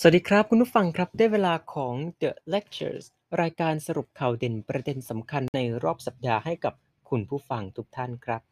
[0.00, 3.04] สวัสดีครับคุณผู้ฟังครับได้เวลาของ The Lectures
[3.40, 6.74] รายการสรุปข่าวเด่นประเด็นสำคัญในรอบสัปดาห์ให้กับ
[7.08, 8.42] คุณผู้ฟังทุกท่านครับ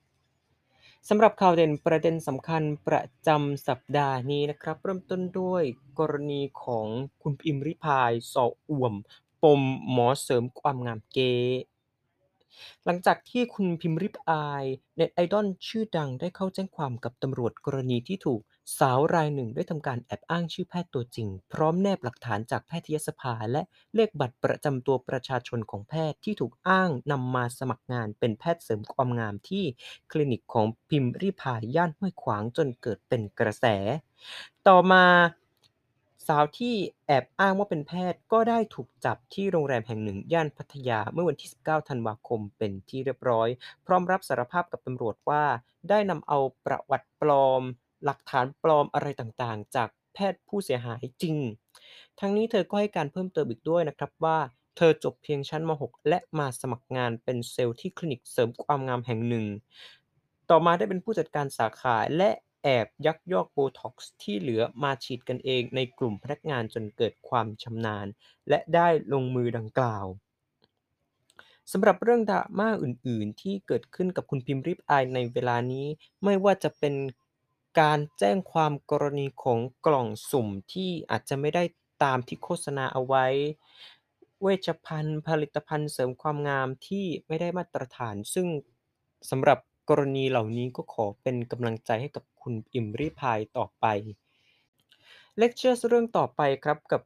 [1.09, 5.63] สำหรับข่าวเด่นประเด็นสำคัญประจำสัปดาห์นี้นะครับ เริ่มต้นด้วย
[5.99, 6.87] กรณีของ
[7.23, 8.95] คุณพิมริพายสออ่วม
[9.43, 9.61] ปม
[9.91, 11.19] หมอเสริมความงามเก
[12.85, 14.63] หลังจากที่คุณพิมริพาย
[14.97, 18.43] เน็ตไอดอลชื่อดังได้เข้าแจ้งความกับตำรวจกรณีที่ถูก
[18.79, 23.63] สาวรายหนึ่งได้ทำการแอบอ้างชื่อแพทย์ตัวจริง พร้อมแนบหลักฐานจากแพทยสภา และ
[23.95, 29.65] เลขบัตรประจำตัวประชาชนของแพทย์ที่ถูกอ้างนำมาสมัครงานเป็นแพทย์เสริมความงามที่
[30.11, 33.65] คลินิกของพิมพ์ริพายย่านห้วยขวางจนเกิดเป็นกระแส
[34.69, 35.05] ต่อมา
[36.27, 36.75] สาวที่
[37.07, 43.49] แอบอ้างว่าเป็นแพทย์ก็ได้ถูกจับที่โรงแรมแห่งหนึ่ง ย่านพัทยาเมื่อวันที่ 19 ธันวาคมเป็นที่เรียบร้อย
[43.87, 45.45] พร้อมรับสารภาพกับตำรวจว่า
[45.89, 47.63] ได้นำเอาประวัติปลอม
[48.07, 51.37] หลักฐานปลอมอะไรต่างๆ จากแพทย์ผู้เสียหายจริง
[52.21, 54.39] ทั้งนี้เธอก็ให้การเพิ่มเติมอีกด้วยนะครับว่า
[54.77, 59.47] เธอจบเพียงชั้นม .6 และมาสมัครงานเป็นเซลส์ที่คลินิกเสริมความงามแห่งหนึ่ง
[60.51, 62.31] ต่อมาได้เป็นผู้จัดการสาขาและ
[62.63, 68.07] แอบยักยอกโบท็อกซ์ที่เหลือมาฉีดกันเองในกลุ่มพนักงานจนเกิดความชำนาญ
[68.49, 70.07] และได้ลงมือดังกล่าว
[71.73, 75.87] สำหรับเรื่องดราม่าอื่น ๆ ที่เกิดขึ้นกับคุณพิมพ์ริพายในเวลานี้
[76.25, 76.95] ไม่ว่าจะเป็น
[77.81, 81.65] การแจ้งความกรณีของกล่องสุ่มที่อาจจะไม่ได้
[82.03, 83.27] ตามที่โฆษณาเอาไว้
[84.43, 88.47] เวชภัณฑ์ ผลิตภัณฑ์เสริมความงามที่ไม่ได้มาตรฐาน ซึ่ง
[89.31, 93.87] สำหรับกรณีเหล่านี้ก็ขอเป็นกำลังใจให้กับคุณพิมริพายต่อไป
[95.41, 97.03] Lectures เรื่องต่อไปครับกับ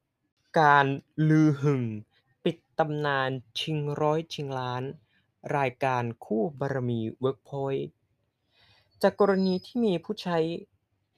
[0.60, 0.86] การ
[1.28, 1.84] ลือหึง
[2.44, 4.82] ปิดตำนานชิงร้อยชิงล้าน
[5.56, 7.84] รายการคู่บารมี Workpoint
[9.02, 10.38] จากกรณีที่มีผู้ใช้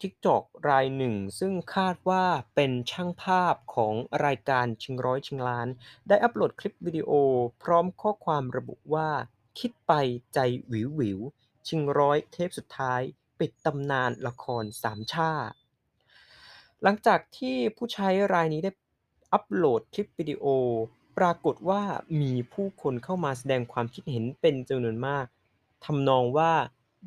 [0.00, 3.94] TikTok รายหนึ่ง ซึ่งคาดว่าเป็นช่างภาพของ
[4.24, 5.68] รายการชิงร้อยชิงล้าน
[6.08, 7.10] ได้อัปโหลดคลิปวิดีโอ
[7.62, 9.08] พร้อมข้อความระบุว่า
[9.58, 9.92] คิดไป
[10.34, 11.18] ใจหวิวหวิว
[11.68, 13.00] ชิงร้อยเทปสุดท้าย
[13.38, 15.54] ปิดตำนานละครสามชาติ
[16.82, 18.72] หลังจากที่ผู้ใช้รายนี้ได้
[19.32, 20.44] อัปโหลดคลิปวิดีโอ
[21.18, 21.82] ปรากฏว่า
[22.20, 25.26] มีผู้คนเข้ามาแสดงความคิดเห็นเป็นจำนวนมาก
[25.84, 26.52] ทำนองว่า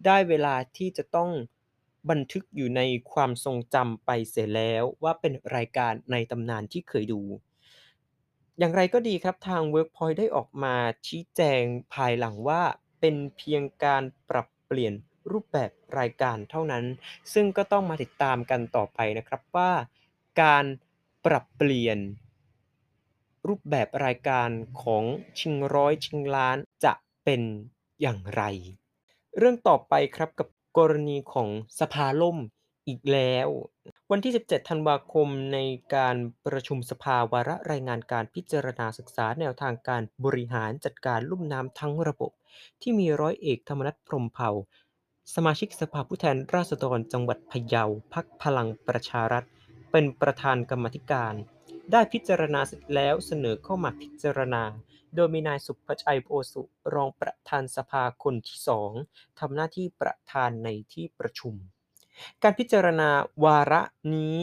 [0.06, 1.32] ได้เวลาที่จะต้อง
[2.10, 7.22] บันทึกอยู่ในความทรงจำไปเสียแล้วว่าเป็นรายการในตำนานที่เคยดู
[8.60, 10.76] อย่างไรก็ดีครับทาง Workpoint ได้ออกมา
[11.08, 11.64] ชี้แจง
[11.94, 12.62] ภายหลังว่า
[13.00, 14.94] เป็นเพียงการปรับเปลี่ยน
[15.32, 16.86] รูปแบบรายการเท่านั้น
[17.34, 19.72] ซึ่งก็ต้องมาติดตามกันต่อไปนะครับว่า
[20.42, 20.66] การ
[21.26, 21.98] ปรับเปลี่ยน
[23.48, 24.50] รูปแบบรายการ
[24.84, 25.04] ของ
[25.40, 27.42] ชิงร้อยชิงล้านจะเป็น
[28.02, 28.44] อย่างไร
[29.40, 30.48] เรื่องต่อไปครับกับ
[30.78, 32.38] กรณีของสภาล่ม
[32.88, 33.50] อีกแล้ว
[34.12, 35.58] วันที่ 17 ธันวาคมใน
[35.96, 36.16] การ
[36.46, 42.32] ประชุมสภาวาระรายงานการพิจารณาศึกษาแนวทางการบริหารจัดการลุ่มน้ำทั้งระบบ
[42.82, 44.52] ที่มีร้อยเอกธรรมนัฐพรมเผ่า
[45.36, 49.44] สมาชิกสภาผู้แทนราษฎรจังหวัดพะเยาพักพลังประชารัฐ
[49.92, 51.34] เป็นประธานกรรมธิการ
[51.92, 54.64] ได้พิจารณาเสร็จแล้วเสนอเข้ามาพิจารณา
[55.16, 56.62] โดยมีนายสุภชัยโพสุ
[56.94, 58.92] รองประธานสภาคนที่สอง
[59.40, 61.54] ทำหน้าที่ประธานในที่ประชุม
[62.44, 63.10] การพิจารณา
[63.44, 63.82] วาระ
[64.16, 64.38] นี้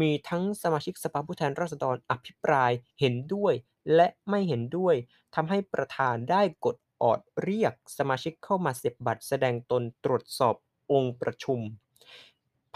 [0.00, 3.54] มีทั้งสมาชิกสภาผู้แทนราษฎรอภิปรายเห็นด้วย
[3.94, 4.94] และไม่เห็นด้วย
[5.34, 10.54] ทำให้ประธานได้กดออดเรียกสมาชิกเข้ามาเสียบบัตรแสดงตนตรวจสอบ
[10.92, 11.60] องค์ประชุม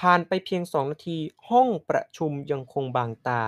[0.00, 1.18] ผ่านไปเพียงสองนาที
[1.50, 3.42] ห้องประชุมยังคงบางตา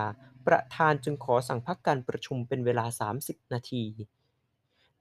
[0.47, 3.85] ประธานจึงขอสั่งพักการประชุมเป็นเวลา 30 นาที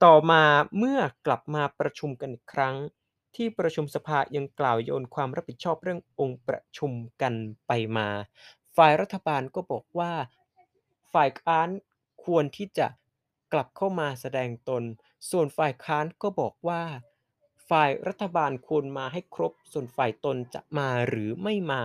[0.03, 0.43] ต่อมา
[0.77, 2.75] เมื่อกลับมาประชุมกันอีกครั้ง
[3.35, 7.33] ที่ประชุมสภายังกล่าวโยนความรับผิดชอบเรื่ององค์ประชุมกัน
[7.67, 8.07] ไปมา
[8.75, 10.13] ฝ่ายรัฐบาลก็บอกว่า
[11.13, 11.69] ฝ่ายค้าน
[12.23, 12.87] ควรที่จะ
[13.53, 14.83] กลับเข้ามาแสดงตน
[15.29, 16.83] ส่วนฝ่ายค้านก็บอกว่า
[17.69, 21.83] ฝ่ายรัฐบาลควรมาให้ครบ ส่วนฝ่ายตนจะมาหรือไม่มา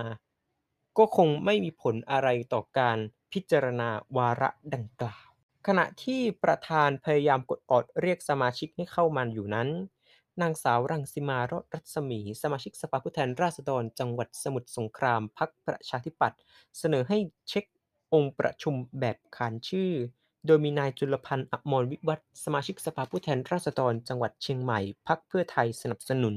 [0.99, 2.99] ก็คงไม่มีผลอะไรต่อการ
[3.33, 5.27] พิจารณาวาระดังกล่าว
[5.67, 9.69] ขณะที่ประธานพยายามกดออดเรียกสมาชิกให้เข้ามาอยู่นั้น
[10.41, 16.39] นางสาวรังสิมารรัศมี สมาชิกสภาผู้แทนราษฎรจังหวัดสมุทรสงครามพรรคประชาธิปัตย์
[16.79, 17.19] เสนอให้
[17.49, 17.65] เช็ค
[18.13, 19.93] องค์ประชุมแบบขานชื่อ
[20.47, 26.37] โดยมีนายจุลพันธ์อมรวิวัฒน์สมาชิกสภาผู้แทนราษฎรจังหวัดเชียงใหม่พรรคเพื่อไทยสนับสนุน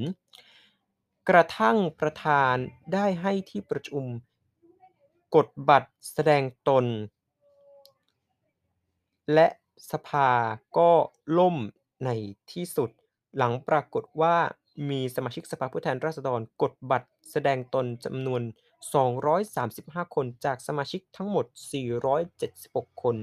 [1.29, 2.55] กระทั่งประธาน
[2.93, 4.03] ได้ให้ที่ประชุม
[5.35, 6.85] กดบัตรแสดงตน
[9.33, 9.47] และ
[9.91, 10.29] สภา
[10.77, 10.91] ก็
[11.37, 11.55] ล่ม
[12.05, 12.09] ใน
[12.51, 12.89] ที่สุด
[13.37, 14.35] หลังปรากฏว่า
[14.89, 18.41] มีสมาชิกสภาผู้แทนราษฎรกดบัตรแสดงตนจำนวน
[19.47, 21.45] 235 คนจากสมาชิกทั้งหมด
[22.23, 23.15] 476 คน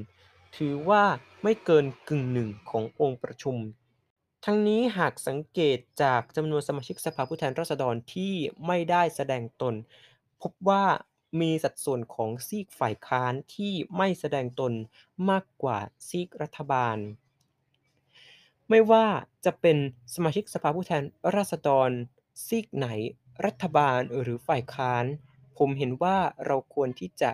[0.57, 1.03] ถือว่า
[1.43, 3.57] ไม่เกินกึ่งหนึ่งขององค์ประชุม
[4.45, 8.35] ทั้งนี้หากสังเกตจากจำนวนสมาชิกสภาผู้แทนราษฎรที่
[8.67, 9.75] ไม่ได้แสดงตน
[10.43, 10.85] พบว่า
[11.41, 14.73] มีสัดส่วนของซีกฝ่ายค้านที่ไม่แสดงตน
[15.31, 16.97] มากกว่าซีกรัฐบาล
[18.69, 19.07] ไม่ว่า
[19.45, 19.79] จะเป็น
[20.15, 21.03] สมาชิกสภาผู้แทน
[21.35, 21.91] ราษฎร
[22.47, 22.87] ซีกไหน
[23.45, 25.05] รัฐบาลหรือฝ่ายค้าน
[25.59, 27.31] ผมเห็นว่าเราควรที่จะ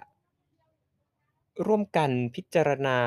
[1.66, 2.98] ร่วมกันพิจารณา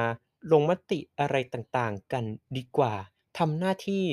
[0.52, 2.24] ลงมติอะไรต่างๆ กัน
[2.58, 2.94] ดีกว่า
[3.38, 4.06] ทำหน้าที่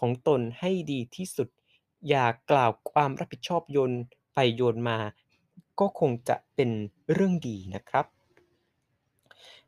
[0.00, 1.48] ของตนให้ดีที่สุด
[2.08, 3.92] อย่ากล่าวความรับผิดชอบโยน
[4.34, 4.98] ไปโยนมา
[5.80, 6.70] ก็คงจะเป็น
[7.12, 8.06] เรื่องดีนะครับ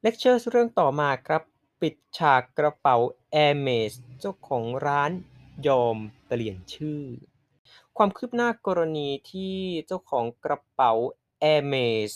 [0.03, 1.43] เลคเชอร์เรื่องต่อมาครับ
[1.81, 2.97] ปิดฉากกระเป๋า
[3.35, 5.11] Hermès เจ้าของร้าน
[5.67, 5.97] ยอม
[6.27, 7.03] เปลี่ยนชื่อ
[7.97, 9.57] ความคืบหน้ากรณีที่
[9.87, 10.93] เจ้าของกระเป๋า
[11.45, 12.13] Hermès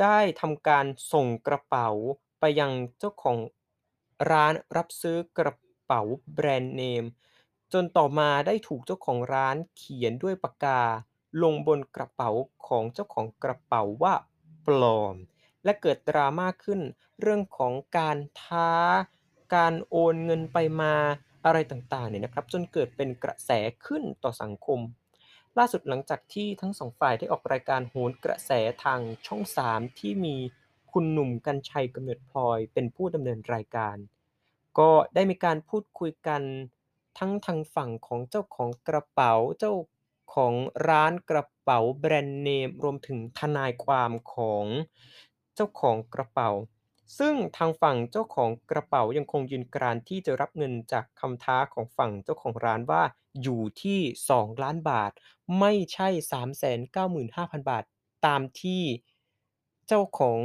[0.00, 1.88] ได้ทำการส่งกระเป๋า
[2.40, 3.38] ไปยังเจ้าของ
[4.30, 5.54] ร้านรับซื้อกระ
[5.84, 6.02] เป๋า
[6.34, 7.04] แบรนด์เนม
[7.72, 10.80] จนต่อมาได้ถูกเจ้าของร้านเขียนด้วยปากกา
[11.42, 12.30] ลงบนกระเป๋า
[12.66, 14.14] ของเจ้าของกระเป๋าว่า
[14.66, 15.14] ปลอม
[15.64, 16.80] และเกิดดราม่าขึ้น
[17.20, 18.72] เรื่องของการท้า
[19.54, 20.94] การโอนเงินไปมา
[21.44, 23.50] อะไรต่างๆเนี่ยนะครับ จนเกิดเป็นกระแส
[23.86, 24.80] ขึ้นต่อสังคม
[25.58, 28.50] ล่าสุดหลังจากที่ทั้งสองฝ่ายได้ออกรายการโหนกระแส
[28.84, 30.36] ทางช่อง 3 ที่มี
[30.92, 33.96] คุณหนุ่มกรรชัยกำเนิดพลอยเป็นผู้ดำเนินรายการ
[34.78, 36.42] ก็ได้มีการพูดคุยกัน
[37.18, 39.72] ทั้งทางฝั่งของเจ้าของกระเป๋าเจ้า
[40.34, 40.54] ของ
[40.88, 44.64] ร้านกระเป๋าแบรนด์เนม รวมถึงทนายความของ
[45.54, 46.50] เจ้าของกระเป๋า
[47.18, 53.02] ซึ่งทางฝั่งเจ้าของกระเป๋ายังคงยืนกรานที่จะรับเงินจากคำท้าของฝั่งเจ้าของร้านว่า
[53.42, 54.00] อยู่ที่
[54.30, 55.10] 2 ล้านบาท
[55.60, 57.84] ไม่ใช่ 395,000 บาท
[58.26, 58.82] ตามที่
[59.88, 60.38] เจ้าของ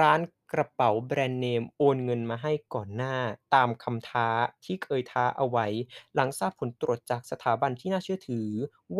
[0.00, 0.20] ร้าน
[0.52, 3.16] กระเป๋าแบรนด์เนมโอนเงินมาให้ก่อนหน้า
[3.54, 4.28] ตามคำท้า
[4.64, 5.66] ที่เคยท้าเอาไว้
[6.14, 8.48] หลังทราบผลตรวจจากสถาบันที่น่าเชื่อถือ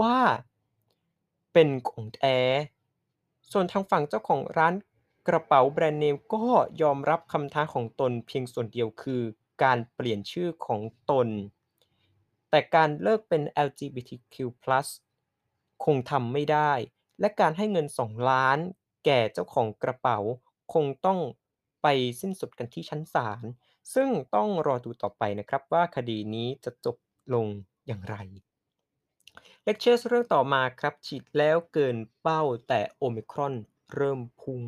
[0.01, 0.19] ว่า
[1.53, 2.39] เป็นของแท้
[3.51, 4.75] ส่วนทางฝั่งเจ้าของร้าน
[5.29, 6.45] กระเป๋าแบรนด์เนมก็
[6.83, 9.23] ยอมรับคำท้าของตนเพียงส่วนเดียวคือ
[9.63, 11.29] การเปลี่ยนชื่อของตน
[12.51, 14.37] แต่การเลิกเป็น LGBTQ+
[15.85, 16.73] คงทำไม่ได้
[17.21, 18.59] และการให้เงิน 2 ล้าน
[19.05, 20.19] แก่เจ้าของกระเป๋า
[20.75, 21.19] คงต้อง
[21.83, 21.87] ไป
[22.21, 23.45] สิ้นสุดกันที่ชั้นศาล
[23.95, 26.97] ซึ่งต้องรอดูต่อไปนะครับว่าคดีนี้จะจบ
[27.35, 27.47] ลง
[27.87, 28.17] อย่างไร
[29.65, 33.55] เลคเชอร์เรื่องต่อมาครับ ฉีดแล้วเกินเป้าแต่โอมิครอน
[33.95, 34.63] เริ่มพุ่ง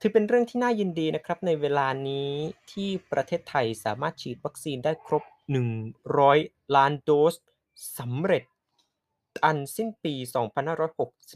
[0.00, 2.30] ถือเป็นเรื่องที่น่ายินดีนะครับ ในเวลานี้
[2.70, 5.22] ที่ประเทศไทยสามารถฉีดวัคซีนได้ครบ
[5.98, 7.34] 100 ล้านโดส
[7.98, 8.42] สำเร็จ
[9.44, 10.14] อันสิ้นปี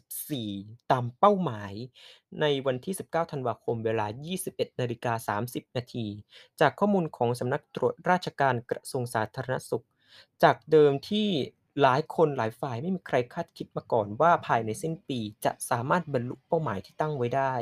[0.05, 1.73] 2564 ตามเป้าหมาย
[2.41, 4.06] ในวันที่ 19 ธันวาคม เวลา
[4.43, 6.06] 21นาฬิกา30 นาที
[6.61, 9.85] จากข้อมูลของสำนักตรวจราชการกระทรวงสาธารณสุข
[10.43, 11.29] จากเดิมที่
[11.82, 17.55] หลายคนหลายฝ่ายไม่มีใครคาดคิดมาก่อนว่าภายในสิ้นปีจะสามารถบรรลุเป้าหมายที่ตั้งไว้ได้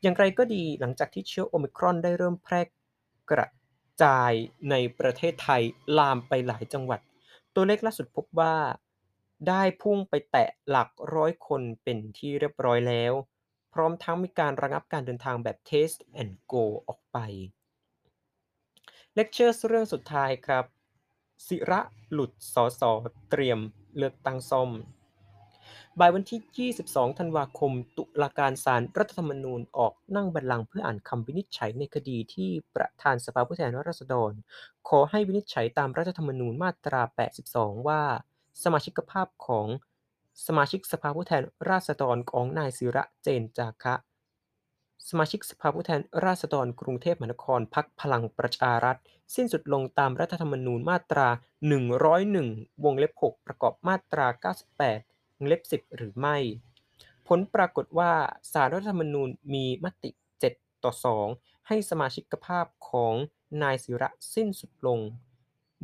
[0.00, 2.60] อย่างไรก็ดีหลังจากที่เชื้อโอมิครอนได้เริ่มแพร่
[3.30, 3.46] กระ
[4.02, 4.32] จาย
[4.70, 5.62] ในประเทศไทย
[5.98, 7.00] ลามไปหลายจังหวัด
[7.54, 8.54] ตัวเลขล่าสุดพบว่า
[9.48, 13.12] ได้พุ่งไปแตะหลักร้อยคนเป็นที่เรียบร้อยแล้ว
[13.74, 17.18] พร้อมทั้งมีการระงับการเดินทางแบบ Test and Go ออกไป
[19.14, 20.64] เลคเชอร์เรื่องสุดท้ายครับ
[21.46, 21.80] ศิระ
[22.12, 22.90] หลุดสอสอ
[23.30, 23.58] เตรียม
[23.96, 24.70] เลือกตั้งซ่อม
[25.98, 34.32] บ่ายวันที่ 22 ธันวาคม ตุลาการศาลรัฐธรรมนูญออกนั่งบัลลังก์เพื่ออ่านคำวินิจฉัยในคดีที่ประธานสภาผู้แทนราษฎร
[34.88, 37.02] ขอให้วินิจฉัยตามรัฐธรรมนูญมาตรา
[37.44, 38.02] 82 ว่า
[38.62, 39.66] สมาชิกภาพของ
[40.46, 43.94] สมาชิกสภาผู้แทนราษฎรของนายศิระเจนจาคะ
[45.08, 48.98] สมาชิกสภาผู้แทนราษฎรกรุงเทพมหานครพรรคพลังประชารัฐ
[49.34, 51.28] สิ้นสุดลงตามรัฐธรรมนูญมาตรา
[52.06, 54.26] 101 วงเล็บ 6 ประกอบมาตรา
[54.82, 56.36] 98 วงเล็บ 10 หรือไม่
[57.26, 58.12] ผลปรากฏว่า
[58.52, 60.10] ศาลรัฐธรรมนูญมีมติ
[60.48, 60.92] 7 ต่อ
[61.32, 63.14] 2 ให้สมาชิกภาพของ
[63.62, 64.98] นายศิระสิ้นสุดลง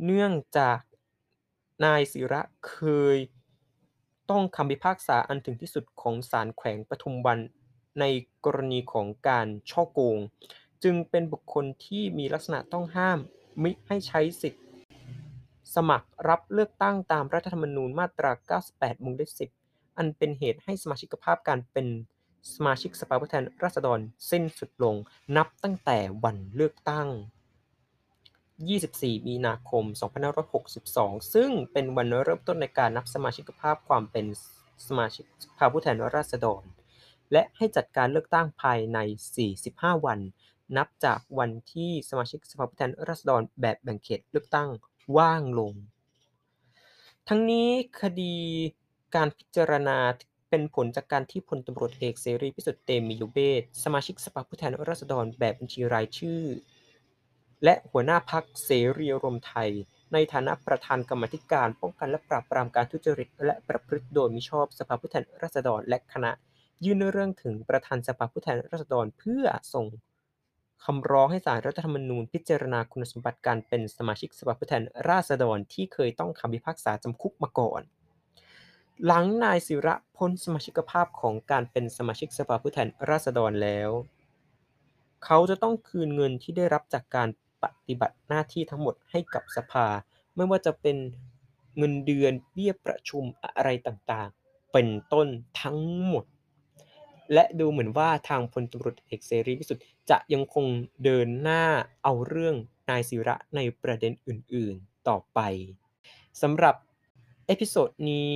[0.05, 0.77] เนื่องจาก
[1.85, 2.77] นายศิระเค
[3.15, 3.17] ย
[4.29, 7.39] ต้องคำพิพากษาอันถึงที่สุดของศาลแขวงปทุมวัน
[7.99, 8.05] ใน
[8.45, 10.17] กรณีของการช่อโกง
[10.83, 13.19] จึงเป็นบุคคลที่มีลักษณะต้องห้าม
[13.63, 14.63] มิให้ใช้สิทธิ์
[15.75, 18.31] สมัครรับเลือกตั้งตามรัฐธรรมนูญมาตรา
[18.69, 21.87] 98วงเล็บ10 อันเป็นเหตุให้สมาชิกภาพการเป็น
[22.53, 23.99] สมาชิกสภาผู้แทนราษฎร
[24.31, 24.95] สิ้นสุดลง
[25.37, 27.07] นับตั้งแต่วันเลือกตั้ง
[28.59, 29.83] 24 มีนาคม
[30.59, 34.25] 2562 ซึ่งเป็นวันเริ่มต้นในการนับสมาชิกภาพความเป็น
[34.87, 36.63] สมาชิกสภาผู้แทนราษฎร
[37.31, 38.97] และให้จัดการเลือกตั้งภายใน
[39.51, 40.19] 45 วัน
[40.77, 44.69] นับจากวันที่สมาชิกสภาผู้แทนราษฎรแบบแบ่งเขตเลือกตั้ง
[45.17, 45.73] ว่างลง
[47.27, 47.69] ทั้งนี้
[48.01, 48.35] คดี
[49.15, 49.97] การพิจารณา
[50.49, 56.41] เป็นผลจากการที่พลตำรวจเอกเสรีพิสุทธิ์เตมียุเวทสมาชิกสภาผู้แทนราษฎรแบบบัญชีรายชื่อ
[57.63, 59.69] และหัวหน้าพักเสรีรวมไทย
[60.13, 66.31] ในฐานะประธานกรรมธิการป้องกันและปราบปรามการทุจริต และประพฤติโดยมิชอบสภาผู้แทนราษฎรและคณะ
[66.85, 69.85] ยื่นเรื่องถึงประธานสภาผู้แทนราษฎรเพื่อส่ง
[70.85, 77.81] คำร้องให้ศาลรัฐธรรมนูญพิจารณาคุณสมบัติการเป็นสมาชิกสภาผู้แทนราษฎรที่เคยต้องคำพิพากษาจำคุกมาก่อน
[79.05, 83.89] หลังนายศิระพ้นสมาชิกภาพของการเป็นสมาชิกสภาผู้แทนราษฎรแล้ว
[85.25, 87.29] เขาจะต้องคืนเงินที่ได้รับจากการ
[87.63, 89.87] ปฏิบัติหน้าที่ทั้งหมดให้กับสภา
[90.35, 90.97] ไม่ว่าจะเป็น
[91.77, 95.27] เงินเดือนเบี้ยประชุมอะไรต่างๆ เป็นต้น
[95.61, 96.25] ทั้งหมด
[97.33, 100.65] และดูเหมือนว่าทางพลตำรวจเอกเสรีพิสุทธิ์จะยังคง
[101.03, 101.63] เดินหน้า
[102.03, 102.55] เอาเรื่อง
[102.89, 105.39] นายสิระในประเด็นอื่นๆต่อไป
[106.41, 106.75] สำหรับ
[107.47, 108.35] episode นี้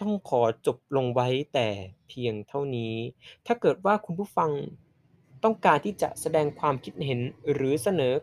[0.00, 1.68] ต้องขอจบลงไว้แต่
[2.08, 2.94] เพียงเท่านี้
[3.46, 4.50] ถ้าเกิดว่าคุณผู้ฟัง
[5.44, 7.20] ต้องการที่จะแสดงความคิดเห็น
[7.52, 8.14] หรือเสนอ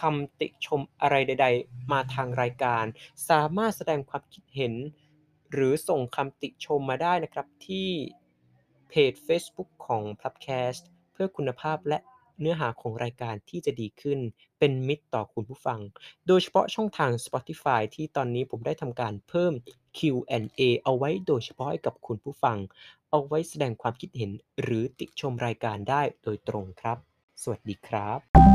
[0.00, 2.84] คำติชมอะไรใด ๆ มาทางรายการ
[3.28, 4.74] สามารถแสดงความคิดเห็น
[5.52, 7.88] หรือส่งคำติชมมาได้นะครับที่
[8.88, 10.82] เพจ Facebook ของ p l u b c a s t
[11.12, 11.98] เพื่อคุณภาพและ
[12.40, 14.18] เนื้อหาของรายการที่จะดีขึ้น
[14.58, 15.80] เป็นมิตรต่อคุณผู้ฟัง
[16.26, 19.52] โดยเฉพาะช่องทาง Spotify ที่ตอนนี้ผมได้ทำการเพิ่ม
[19.98, 22.58] Q&A เอาไว้โดยเฉพาะให้กับคุณผู้ฟัง
[23.10, 24.30] เอาไว้แสดงความคิดเห็น
[24.62, 26.96] หรือติชมรายการได้โดยตรงครับ
[27.42, 28.47] สวัสดีครับ